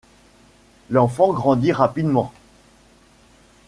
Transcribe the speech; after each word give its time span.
L'enfant 0.89 1.31
grandit 1.31 1.71
rapidement. 1.71 2.33